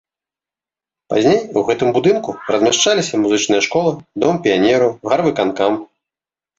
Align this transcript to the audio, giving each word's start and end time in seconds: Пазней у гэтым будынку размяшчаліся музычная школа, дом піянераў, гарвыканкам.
Пазней 1.13 1.37
у 1.61 1.63
гэтым 1.67 1.93
будынку 1.99 2.35
размяшчаліся 2.57 3.23
музычная 3.27 3.61
школа, 3.69 3.91
дом 4.27 4.35
піянераў, 4.45 5.01
гарвыканкам. 5.15 5.83